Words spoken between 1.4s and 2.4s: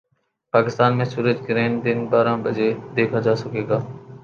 گرہن دن بارہ